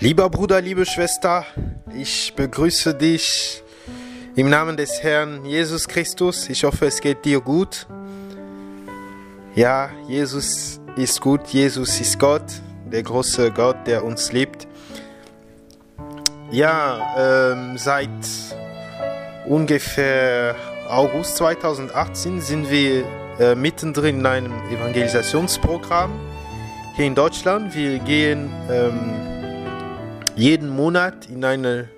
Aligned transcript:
Lieber 0.00 0.28
Bruder, 0.28 0.60
liebe 0.60 0.84
Schwester, 0.84 1.46
ich 1.96 2.34
begrüße 2.34 2.94
dich 2.94 3.62
im 4.34 4.50
Namen 4.50 4.76
des 4.76 5.02
Herrn 5.02 5.44
Jesus 5.44 5.86
Christus. 5.86 6.48
Ich 6.48 6.64
hoffe, 6.64 6.86
es 6.86 7.00
geht 7.00 7.24
dir 7.24 7.40
gut. 7.40 7.86
Ja, 9.54 9.90
Jesus 10.08 10.80
ist 10.96 11.20
gut, 11.20 11.46
Jesus 11.46 12.00
ist 12.00 12.18
Gott, 12.18 12.42
der 12.90 13.04
große 13.04 13.52
Gott, 13.52 13.76
der 13.86 14.04
uns 14.04 14.32
liebt. 14.32 14.66
Ja, 16.50 17.52
ähm, 17.52 17.78
seit 17.78 18.10
ungefähr 19.46 20.56
August 20.88 21.36
2018 21.36 22.40
sind 22.40 22.68
wir 22.68 23.04
äh, 23.38 23.54
mittendrin 23.54 24.18
in 24.18 24.26
einem 24.26 24.52
Evangelisationsprogramm 24.70 26.10
hier 26.96 27.06
in 27.06 27.14
Deutschland. 27.14 27.74
Wir 27.76 28.00
gehen 28.00 28.50
ähm, 28.70 29.23
jeden 30.36 30.68
Monat 30.68 31.28
in 31.28 31.44
eine 31.44 31.88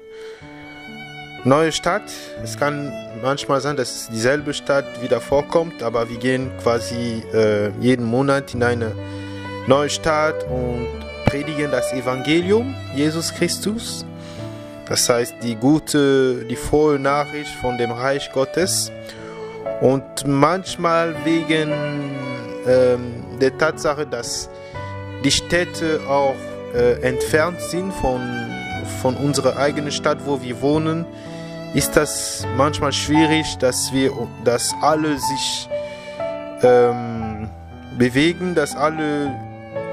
neue 1.45 1.73
Stadt. 1.73 2.03
Es 2.43 2.59
kann 2.59 2.93
manchmal 3.23 3.61
sein, 3.61 3.77
dass 3.77 4.09
dieselbe 4.09 4.53
Stadt 4.53 5.01
wieder 5.01 5.21
vorkommt, 5.21 5.83
aber 5.83 6.09
wir 6.09 6.19
gehen 6.19 6.51
quasi 6.63 7.23
äh, 7.33 7.71
jeden 7.81 8.05
Monat 8.05 8.55
in 8.55 8.63
eine 8.63 8.93
neue 9.67 9.89
Stadt 9.89 10.45
und 10.45 10.87
predigen 11.27 11.71
das 11.71 11.93
Evangelium 11.93 12.75
Jesus 12.95 13.33
Christus. 13.33 14.05
Das 14.89 15.09
heißt 15.09 15.37
die 15.43 15.57
gute, 15.57 16.45
die 16.45 16.57
frohe 16.57 16.99
Nachricht 16.99 17.51
von 17.61 17.77
dem 17.79 17.91
Reich 17.91 18.31
Gottes. 18.33 18.93
Und 19.81 20.27
manchmal 20.27 21.15
wegen 21.25 21.73
ähm, 22.67 23.39
der 23.41 23.57
Tatsache, 23.59 24.07
dass 24.07 24.49
die 25.25 25.31
Städte 25.31 26.01
auch 26.09 26.37
äh, 26.77 27.01
entfernt 27.01 27.61
sind 27.61 27.93
von, 27.95 28.21
von 29.01 29.17
unserer 29.17 29.57
eigenen 29.57 29.91
Stadt, 29.91 30.19
wo 30.27 30.43
wir 30.43 30.61
wohnen, 30.61 31.07
ist 31.75 31.97
das 31.97 32.47
manchmal 32.57 32.93
schwierig, 32.93 33.57
dass 33.59 33.93
wir, 33.93 34.13
dass 34.45 34.75
alle 34.83 35.19
sich 35.19 35.69
ähm, 36.63 37.49
bewegen, 37.99 38.55
dass 38.55 38.77
alle 38.77 39.35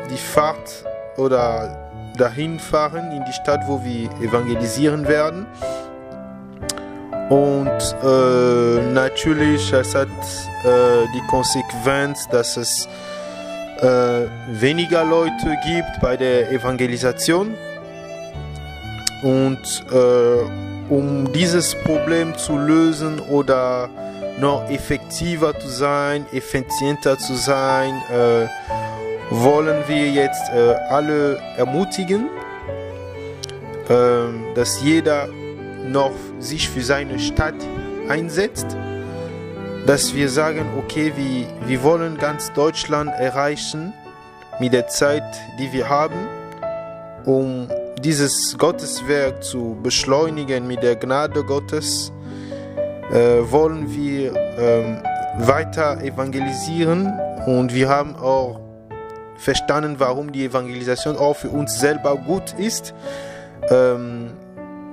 die 0.10 0.18
Fahrt 0.18 0.86
oder 1.18 1.78
dahin 2.18 2.60
fahren 2.60 3.12
in 3.12 3.24
die 3.26 3.34
Stadt, 3.34 3.62
wo 3.68 3.84
wir 3.84 4.10
evangelisieren 4.22 5.08
werden. 5.08 5.46
Und 7.30 7.96
äh, 8.04 8.92
natürlich, 8.94 9.72
es 9.74 9.96
hat 9.96 10.08
äh, 10.08 11.08
die 11.16 11.28
Konsequenz, 11.30 12.28
dass 12.30 12.58
es 12.58 12.88
äh, 13.84 14.28
weniger 14.62 15.04
Leute 15.04 15.58
gibt 15.66 16.00
bei 16.02 16.16
der 16.16 16.52
Evangelisation. 16.52 17.54
Und 19.24 19.86
äh, 19.92 20.94
um 20.94 21.32
dieses 21.34 21.76
Problem 21.76 22.36
zu 22.38 22.58
lösen 22.58 23.20
oder 23.20 23.90
noch 24.40 24.70
effektiver 24.70 25.58
zu 25.60 25.68
sein, 25.68 26.26
effizienter 26.34 27.18
zu 27.18 27.36
sein, 27.36 27.94
äh, 28.12 28.48
wollen 29.30 29.84
wir 29.88 30.10
jetzt 30.10 30.50
äh, 30.50 30.76
alle 30.90 31.38
ermutigen, 31.58 32.30
ähm, 33.90 34.46
dass 34.56 34.82
jeder 34.82 35.28
noch 35.86 36.14
sich 36.40 36.70
für 36.70 36.82
seine 36.82 37.20
Stadt 37.20 37.56
einsetzt 38.10 38.78
dass 39.86 40.16
wir 40.16 40.30
sagen, 40.30 40.66
okay, 40.78 41.12
wir, 41.16 41.48
wir 41.68 41.84
wollen 41.84 42.18
ganz 42.18 42.54
Deutschland 42.54 43.12
erreichen 43.12 43.94
mit 44.60 44.74
der 44.74 44.88
Zeit, 44.88 45.24
die 45.60 45.72
wir 45.74 45.90
haben, 45.90 46.16
um 47.26 47.68
dieses 48.00 48.58
Gotteswerk 48.58 49.44
zu 49.44 49.78
beschleunigen 49.82 50.68
mit 50.68 50.84
der 50.84 50.96
Gnade 50.96 51.44
Gottes, 51.44 52.12
äh, 53.12 53.40
wollen 53.52 53.94
wir 53.94 54.34
ähm, 54.58 55.02
weiter 55.38 56.02
evangelisieren 56.02 57.12
und 57.46 57.74
wir 57.74 57.90
haben 57.90 58.16
auch 58.16 58.60
verstanden, 59.38 59.96
warum 59.98 60.32
die 60.32 60.46
Evangelisation 60.46 61.18
auch 61.18 61.36
für 61.36 61.50
uns 61.50 61.80
selber 61.80 62.16
gut 62.16 62.54
ist. 62.58 62.94
Ähm, 63.70 64.32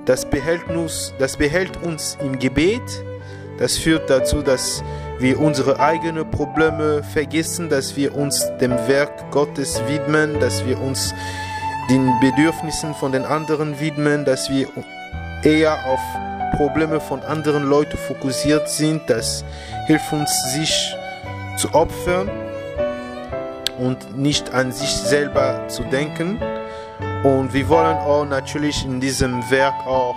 das, 0.05 0.25
behält 0.25 0.67
uns, 0.69 1.13
das 1.19 1.37
behält 1.37 1.81
uns 1.83 2.17
im 2.21 2.37
Gebet, 2.39 2.81
das 3.61 3.77
führt 3.77 4.09
dazu, 4.09 4.41
dass 4.41 4.83
wir 5.19 5.39
unsere 5.39 5.79
eigenen 5.79 6.29
Probleme 6.31 7.03
vergessen, 7.03 7.69
dass 7.69 7.95
wir 7.95 8.15
uns 8.15 8.51
dem 8.59 8.71
Werk 8.87 9.29
Gottes 9.29 9.79
widmen, 9.87 10.39
dass 10.39 10.65
wir 10.65 10.81
uns 10.81 11.13
den 11.87 12.11
Bedürfnissen 12.19 12.95
von 12.95 13.11
den 13.11 13.23
anderen 13.23 13.79
widmen, 13.79 14.25
dass 14.25 14.49
wir 14.49 14.67
eher 15.43 15.77
auf 15.85 15.99
Probleme 16.57 16.99
von 16.99 17.21
anderen 17.21 17.69
Leuten 17.69 17.97
fokussiert 17.99 18.67
sind. 18.67 19.07
Das 19.07 19.45
hilft 19.85 20.11
uns, 20.11 20.31
sich 20.53 20.95
zu 21.57 21.71
opfern 21.75 22.31
und 23.77 24.17
nicht 24.17 24.51
an 24.55 24.71
sich 24.71 24.89
selber 24.89 25.67
zu 25.67 25.83
denken. 25.83 26.41
Und 27.23 27.53
wir 27.53 27.69
wollen 27.69 27.97
auch 27.97 28.25
natürlich 28.25 28.83
in 28.85 28.99
diesem 28.99 29.51
Werk 29.51 29.85
auch 29.85 30.15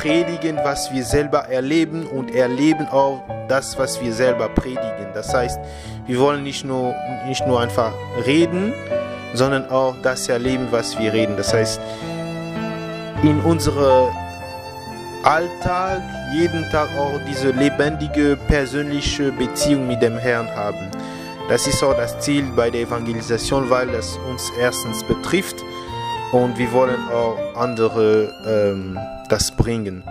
predigen, 0.00 0.56
was 0.64 0.90
wir 0.92 1.04
selber 1.04 1.48
erleben 1.50 2.06
und 2.06 2.34
erleben 2.34 2.88
auch 2.88 3.22
das, 3.48 3.78
was 3.78 4.00
wir 4.00 4.14
selber 4.14 4.48
predigen. 4.48 5.08
Das 5.12 5.34
heißt, 5.34 5.60
wir 6.06 6.18
wollen 6.18 6.42
nicht 6.42 6.64
nur, 6.64 6.94
nicht 7.26 7.46
nur 7.46 7.60
einfach 7.60 7.92
reden, 8.24 8.72
sondern 9.34 9.68
auch 9.68 9.94
das 10.02 10.26
erleben, 10.28 10.68
was 10.70 10.98
wir 10.98 11.12
reden. 11.12 11.36
Das 11.36 11.52
heißt, 11.52 11.80
in 13.22 13.40
unserem 13.40 14.08
Alltag 15.22 16.00
jeden 16.32 16.64
Tag 16.70 16.88
auch 16.98 17.20
diese 17.28 17.50
lebendige 17.50 18.38
persönliche 18.48 19.30
Beziehung 19.32 19.86
mit 19.86 20.00
dem 20.00 20.16
Herrn 20.16 20.48
haben. 20.56 20.90
Das 21.50 21.66
ist 21.66 21.82
auch 21.82 21.94
das 21.94 22.18
Ziel 22.20 22.44
bei 22.56 22.70
der 22.70 22.82
Evangelisation, 22.82 23.68
weil 23.68 23.90
es 23.90 24.16
uns 24.30 24.50
erstens 24.58 25.04
betrifft 25.04 25.56
und 26.32 26.58
wir 26.58 26.72
wollen 26.72 27.08
auch 27.08 27.38
andere 27.56 28.32
ähm, 28.46 28.98
das 29.28 29.50
bringen. 29.50 30.02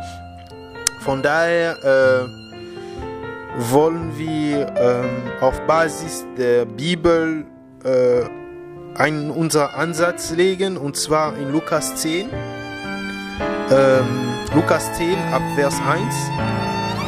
Von 1.02 1.22
daher 1.22 1.78
äh, 1.84 3.72
wollen 3.72 4.18
wir 4.18 4.68
ähm, 4.78 5.24
auf 5.42 5.60
Basis 5.62 6.26
der 6.38 6.66
Bibel 6.66 7.46
äh, 7.84 8.24
einen 9.00 9.32
unser 9.32 9.76
Ansatz 9.76 10.32
legen 10.32 10.78
und 10.78 10.98
zwar 10.98 11.38
in 11.38 11.52
Lukas 11.52 11.96
10. 11.96 12.30
Ähm, 13.72 14.06
Lukas 14.54 14.92
10 14.98 15.16
ab 15.32 15.42
Vers 15.56 15.76
1. 15.88 16.16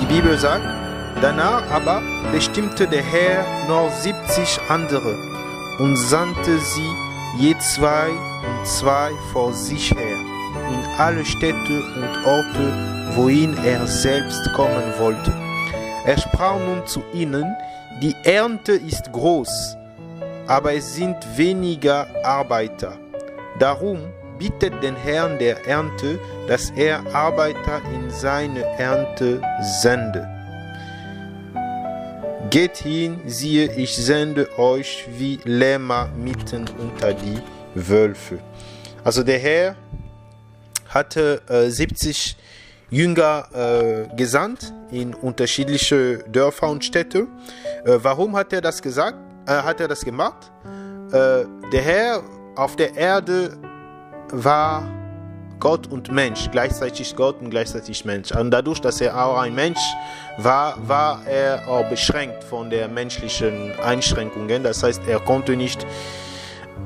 Die 0.01 0.05
Bibel 0.05 0.37
sagt, 0.37 0.63
danach 1.21 1.69
aber 1.69 2.01
bestimmte 2.31 2.87
der 2.87 3.03
Herr 3.03 3.45
noch 3.67 3.91
70 3.91 4.59
andere 4.69 5.17
und 5.79 5.97
sandte 5.97 6.59
sie 6.59 6.89
je 7.37 7.55
zwei 7.59 8.09
und 8.43 8.67
zwei 8.67 9.11
vor 9.31 9.53
sich 9.53 9.91
her 9.91 10.17
in 10.69 10.99
alle 10.99 11.25
Städte 11.25 11.81
und 11.95 12.25
Orte, 12.25 13.15
wohin 13.15 13.55
er 13.65 13.85
selbst 13.87 14.51
kommen 14.53 14.93
wollte. 14.99 15.33
Er 16.05 16.17
sprach 16.17 16.57
nun 16.59 16.85
zu 16.85 17.03
ihnen, 17.13 17.45
die 18.01 18.15
Ernte 18.23 18.73
ist 18.73 19.11
groß, 19.11 19.77
aber 20.47 20.73
es 20.73 20.95
sind 20.95 21.17
weniger 21.35 22.07
Arbeiter. 22.23 22.97
Darum 23.59 23.99
bittet 24.39 24.81
den 24.81 24.95
Herrn 24.95 25.37
der 25.37 25.67
Ernte, 25.67 26.19
dass 26.47 26.71
er 26.71 27.03
Arbeiter 27.13 27.81
in 27.93 28.09
seine 28.09 28.63
Ernte 28.79 29.41
sende. 29.81 30.27
Geht 32.49 32.77
hin, 32.77 33.21
siehe, 33.27 33.71
ich 33.75 33.95
sende 33.95 34.47
euch 34.57 35.05
wie 35.15 35.39
Lämmer 35.45 36.09
mitten 36.17 36.65
unter 36.79 37.13
die 37.13 37.39
Wölfe. 37.75 38.39
Also 39.03 39.23
der 39.23 39.39
Herr 39.39 39.75
hatte 40.89 41.41
äh, 41.47 41.69
70 41.69 42.37
Jünger 42.89 43.47
äh, 43.53 44.15
gesandt 44.15 44.73
in 44.91 45.13
unterschiedliche 45.13 46.19
Dörfer 46.29 46.69
und 46.69 46.83
Städte. 46.83 47.27
Äh, 47.85 47.97
warum 48.01 48.35
hat 48.35 48.51
er 48.53 48.61
das 48.61 48.81
gesagt? 48.81 49.17
Äh, 49.47 49.51
hat 49.51 49.79
er 49.79 49.87
das 49.87 50.03
gemacht? 50.03 50.51
Äh, 51.07 51.45
der 51.71 51.81
Herr 51.81 52.23
auf 52.55 52.75
der 52.75 52.95
Erde 52.95 53.57
war 54.31 54.83
Gott 55.59 55.87
und 55.87 56.11
Mensch, 56.11 56.49
gleichzeitig 56.51 57.15
Gott 57.15 57.39
und 57.39 57.51
gleichzeitig 57.51 58.03
Mensch. 58.03 58.31
Und 58.31 58.51
dadurch, 58.51 58.81
dass 58.81 58.99
er 58.99 59.23
auch 59.23 59.37
ein 59.37 59.53
Mensch 59.53 59.79
war, 60.37 60.75
war 60.87 61.25
er 61.27 61.67
auch 61.67 61.87
beschränkt 61.87 62.43
von 62.43 62.69
der 62.69 62.87
menschlichen 62.87 63.71
Einschränkungen. 63.79 64.63
Das 64.63 64.83
heißt, 64.83 65.03
er 65.07 65.19
konnte 65.19 65.55
nicht 65.55 65.85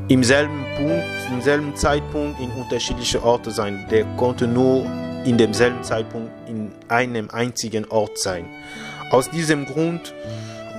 im 0.07 0.23
selben 0.23 0.65
Punkt, 0.77 1.03
im 1.31 1.41
selben 1.41 1.75
Zeitpunkt 1.75 2.39
in 2.39 2.51
unterschiedliche 2.51 3.23
Orte 3.23 3.51
sein. 3.51 3.85
Der 3.89 4.05
konnte 4.17 4.47
nur 4.47 4.85
in 5.25 5.37
demselben 5.37 5.83
Zeitpunkt 5.83 6.29
in 6.47 6.71
einem 6.87 7.29
einzigen 7.31 7.85
Ort 7.89 8.17
sein. 8.19 8.45
Aus 9.09 9.29
diesem 9.29 9.65
Grund, 9.65 10.13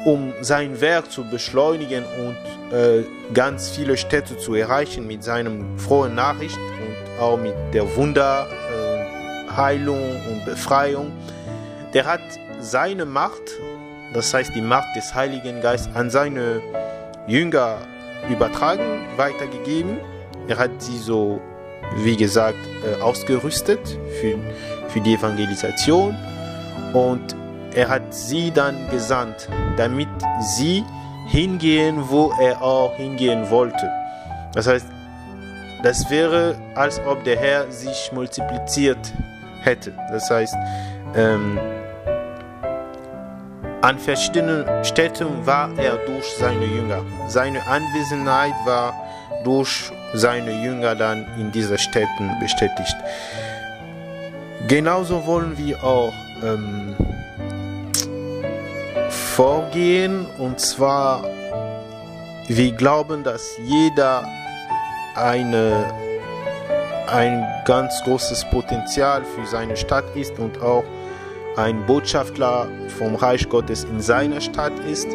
um 0.05 0.33
sein 0.41 0.81
Werk 0.81 1.11
zu 1.11 1.29
beschleunigen 1.29 2.05
und 2.05 2.77
äh, 2.77 3.05
ganz 3.35 3.71
viele 3.71 3.97
Städte 3.97 4.39
zu 4.39 4.55
erreichen 4.55 5.07
mit 5.07 5.25
seinem 5.25 5.77
frohen 5.79 6.15
Nachricht 6.15 6.57
und 6.57 7.21
auch 7.21 7.37
mit 7.37 7.55
der 7.73 7.97
Wunder, 7.97 8.47
äh, 8.49 9.57
Heilung 9.57 10.21
und 10.31 10.45
Befreiung. 10.45 11.11
Der 11.93 12.05
hat 12.05 12.21
seine 12.61 13.05
Macht, 13.05 13.43
das 14.13 14.33
heißt 14.33 14.55
die 14.55 14.61
Macht 14.61 14.95
des 14.95 15.15
Heiligen 15.15 15.61
Geistes, 15.61 15.93
an 15.95 16.11
seine 16.11 16.61
Jünger 17.27 17.79
übertragen, 18.31 19.07
weitergegeben. 19.17 19.99
Er 20.49 20.59
hat 20.59 20.71
sie 20.83 20.99
so, 20.99 21.41
wie 21.97 22.17
gesagt, 22.17 22.59
äh, 22.85 23.01
ausgerüstet 23.01 23.81
für, 24.21 24.39
für 24.89 25.01
die 25.01 25.15
Evangelisation 25.15 26.17
und 26.93 27.37
er 27.75 27.89
hat 27.89 28.15
sie 28.15 28.51
dann 28.51 28.89
gesandt, 28.91 29.49
damit 29.77 30.09
sie 30.41 30.83
hingehen, 31.29 32.09
wo 32.09 32.33
er 32.41 32.63
auch 32.63 32.95
hingehen 32.97 33.51
wollte. 33.51 33.91
Das 34.55 34.67
heißt, 34.67 34.87
das 35.83 36.11
wäre, 36.11 36.57
als 36.75 37.01
ob 37.07 37.23
der 37.25 37.39
Herr 37.39 37.71
sich 37.71 38.11
multipliziert 38.13 39.13
hätte. 39.63 39.93
Das 40.11 40.31
heißt, 40.31 40.55
ähm, 41.15 41.59
an 43.87 44.01
verschiedenen 44.01 44.85
Städten 44.85 45.47
war 45.47 45.71
er 45.79 45.95
durch 45.99 46.27
seine 46.41 46.65
Jünger. 46.65 47.03
Seine 47.29 47.65
Anwesenheit 47.69 48.55
war 48.65 48.93
durch 49.45 49.93
seine 50.13 50.51
Jünger 50.65 50.97
dann 50.97 51.25
in 51.39 51.53
diesen 51.53 51.79
Städten 51.79 52.37
bestätigt. 52.41 52.97
Genauso 54.67 55.25
wollen 55.25 55.57
wir 55.57 55.85
auch 55.85 56.13
ähm, 56.43 56.97
vorgehen 59.09 60.27
und 60.39 60.59
zwar 60.59 61.23
wir 62.49 62.73
glauben, 62.73 63.23
dass 63.23 63.57
jeder 63.63 64.29
eine, 65.15 65.95
ein 67.07 67.47
ganz 67.65 68.03
großes 68.03 68.47
Potenzial 68.51 69.25
für 69.25 69.47
seine 69.47 69.77
Stadt 69.77 70.05
ist 70.17 70.41
und 70.41 70.61
auch 70.61 70.83
ein 71.57 71.87
Botschafter 71.87 72.69
vom 72.99 73.15
Reich 73.15 73.49
Gottes 73.49 73.85
in 73.85 74.01
seiner 74.01 74.41
Stadt 74.41 74.79
ist. 74.91 75.09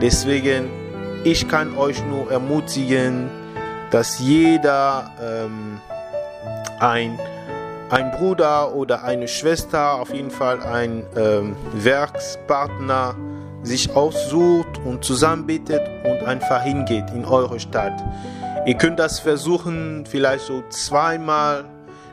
Deswegen, 0.00 0.70
ich 1.24 1.48
kann 1.48 1.76
euch 1.76 2.02
nur 2.06 2.30
ermutigen, 2.30 3.30
dass 3.90 4.18
jeder 4.18 5.10
ähm, 5.22 5.80
ein, 6.80 7.18
ein 7.90 8.10
Bruder 8.12 8.74
oder 8.74 9.04
eine 9.04 9.28
Schwester, 9.28 9.94
auf 10.00 10.12
jeden 10.14 10.30
Fall 10.30 10.62
ein 10.62 11.04
ähm, 11.14 11.56
Werkspartner, 11.74 13.14
sich 13.62 13.94
aussucht 13.94 14.80
und 14.84 15.04
zusammenbetet 15.04 15.82
und 16.04 16.26
einfach 16.26 16.62
hingeht 16.62 17.10
in 17.14 17.24
eure 17.24 17.60
Stadt. 17.60 18.02
Ihr 18.66 18.74
könnt 18.74 18.98
das 18.98 19.20
versuchen, 19.20 20.04
vielleicht 20.06 20.46
so 20.46 20.62
zweimal, 20.70 21.64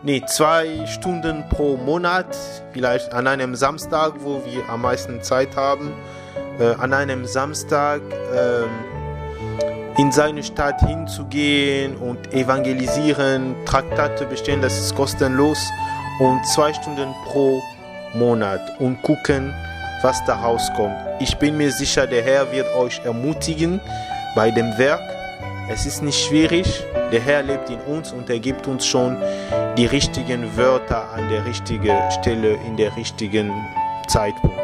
nee, 0.03 0.21
zwei 0.25 0.85
Stunden 0.85 1.43
pro 1.49 1.77
Monat, 1.77 2.35
vielleicht 2.73 3.13
an 3.13 3.27
einem 3.27 3.55
Samstag, 3.55 4.13
wo 4.19 4.41
wir 4.45 4.67
am 4.69 4.81
meisten 4.81 5.21
Zeit 5.21 5.55
haben, 5.55 5.91
äh, 6.59 6.73
an 6.75 6.93
einem 6.93 7.25
Samstag 7.25 8.01
äh, 8.33 9.99
in 9.99 10.11
seine 10.11 10.43
Stadt 10.43 10.79
hinzugehen 10.87 11.97
und 11.97 12.33
evangelisieren, 12.33 13.55
Traktate 13.65 14.25
bestehen, 14.25 14.61
das 14.61 14.79
ist 14.79 14.95
kostenlos 14.95 15.59
und 16.19 16.45
zwei 16.47 16.73
Stunden 16.73 17.13
pro 17.25 17.61
Monat 18.13 18.61
und 18.79 19.01
gucken, 19.01 19.53
was 20.01 20.23
da 20.25 20.35
rauskommt. 20.35 20.95
Ich 21.19 21.37
bin 21.37 21.57
mir 21.57 21.71
sicher, 21.71 22.07
der 22.07 22.23
Herr 22.23 22.51
wird 22.51 22.73
euch 22.75 23.01
ermutigen 23.03 23.81
bei 24.35 24.51
dem 24.51 24.77
Werk. 24.77 25.01
Es 25.69 25.85
ist 25.85 26.01
nicht 26.01 26.19
schwierig. 26.19 26.83
Der 27.11 27.19
Herr 27.19 27.43
lebt 27.43 27.69
in 27.69 27.79
uns 27.81 28.11
und 28.11 28.29
er 28.29 28.39
gibt 28.39 28.67
uns 28.67 28.85
schon 28.85 29.17
die 29.77 29.85
richtigen 29.85 30.57
Wörter 30.57 31.11
an 31.13 31.29
der 31.29 31.45
richtigen 31.45 31.97
Stelle 32.11 32.53
in 32.65 32.77
der 32.77 32.95
richtigen 32.95 33.51
Zeitpunkt. 34.07 34.59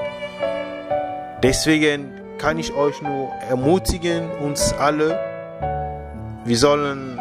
Deswegen 1.43 2.11
kann 2.37 2.59
ich 2.59 2.73
euch 2.73 3.01
nur 3.01 3.29
ermutigen, 3.49 4.29
uns 4.41 4.73
alle, 4.73 5.19
wir 6.43 6.57
sollen 6.57 7.19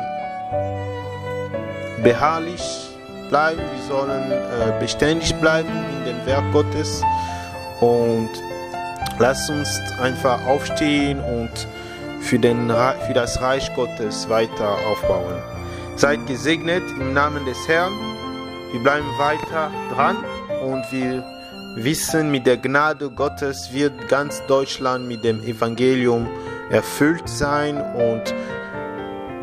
beharrlich 2.02 2.62
bleiben, 3.28 3.60
wir 3.60 3.82
sollen 3.88 4.32
äh, 4.32 4.80
beständig 4.80 5.34
bleiben 5.36 5.68
in 5.68 6.04
dem 6.04 6.26
Werk 6.26 6.44
Gottes 6.52 7.02
und 7.80 8.30
lasst 9.18 9.50
uns 9.50 9.68
einfach 10.00 10.44
aufstehen 10.46 11.20
und 11.20 11.50
für, 12.20 12.38
den, 12.38 12.70
für 13.06 13.14
das 13.14 13.40
Reich 13.40 13.74
Gottes 13.74 14.28
weiter 14.28 14.76
aufbauen. 14.90 15.42
Seid 15.96 16.26
gesegnet 16.26 16.82
im 16.98 17.12
Namen 17.12 17.44
des 17.44 17.68
Herrn. 17.68 17.92
Wir 18.72 18.80
bleiben 18.80 19.06
weiter 19.16 19.70
dran 19.94 20.16
und 20.60 20.82
wir 20.90 21.24
wissen, 21.76 22.32
mit 22.32 22.46
der 22.46 22.56
Gnade 22.56 23.10
Gottes 23.10 23.72
wird 23.72 24.08
ganz 24.08 24.42
Deutschland 24.48 25.06
mit 25.06 25.22
dem 25.22 25.40
Evangelium 25.44 26.26
erfüllt 26.70 27.28
sein 27.28 27.80
und 27.94 28.34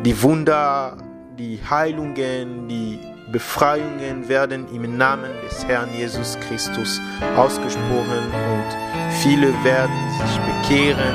die 0.04 0.22
Wunder, 0.22 0.98
die 1.38 1.58
Heilungen, 1.70 2.68
die 2.68 2.98
Befreiungen 3.32 4.28
werden 4.28 4.66
im 4.74 4.98
Namen 4.98 5.30
des 5.48 5.64
Herrn 5.66 5.88
Jesus 5.96 6.38
Christus 6.46 7.00
ausgesprochen 7.34 8.24
und 8.52 9.12
viele 9.22 9.52
werden 9.64 9.94
sich 10.20 10.38
bekehren 10.40 11.14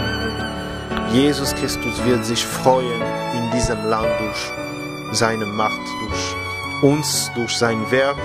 und 0.96 1.14
Jesus 1.14 1.54
Christus 1.54 2.04
wird 2.06 2.26
sich 2.26 2.44
freuen 2.44 3.02
in 3.36 3.52
diesem 3.52 3.86
Land 3.86 4.10
durch 4.20 4.67
seine 5.12 5.46
Macht, 5.46 5.82
durch 6.02 6.36
uns, 6.84 7.32
durch 7.36 7.52
sein 7.52 7.90
Werk 7.92 8.18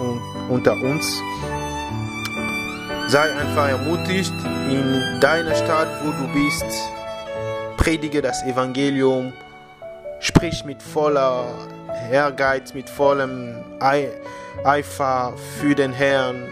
und 0.00 0.20
unter 0.48 0.72
uns. 0.72 1.20
Sei 3.08 3.32
einfach 3.36 3.68
ermutigt 3.68 4.32
in 4.68 5.20
deiner 5.20 5.54
Stadt, 5.54 5.88
wo 6.04 6.10
du 6.10 6.32
bist. 6.32 6.64
Predige 7.76 8.22
das 8.22 8.42
Evangelium. 8.44 9.32
Sprich 10.20 10.64
mit 10.64 10.82
voller 10.82 11.46
Ehrgeiz, 12.10 12.74
mit 12.74 12.88
vollem 12.88 13.56
Eifer 14.64 15.32
für 15.58 15.74
den 15.74 15.92
Herrn. 15.92 16.46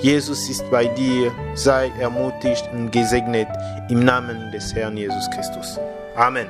Jesus 0.00 0.48
ist 0.48 0.70
bei 0.70 0.86
dir, 0.86 1.32
sei 1.54 1.90
ermutigt 2.00 2.68
und 2.72 2.90
gesegnet 2.90 3.48
im 3.88 4.00
Namen 4.00 4.52
des 4.52 4.74
Herrn 4.74 4.96
Jesus 4.96 5.28
Christus. 5.30 5.78
Amen. 6.14 6.46